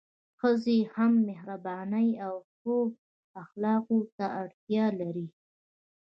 [0.39, 2.77] ښځي هم مهربانۍ او ښو
[3.43, 5.27] اخلاقو ته اړتیا لري